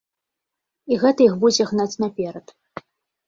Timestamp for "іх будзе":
1.25-1.67